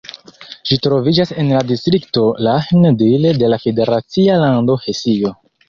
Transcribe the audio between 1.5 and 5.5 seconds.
la distrikto Lahn-Dill de la federacia lando Hesio.